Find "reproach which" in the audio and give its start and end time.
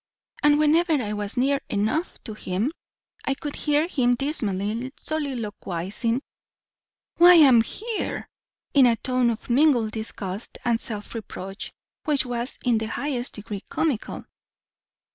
11.13-12.25